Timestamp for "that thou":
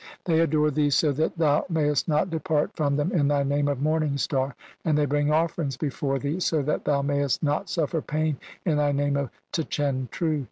1.11-1.63, 6.63-7.03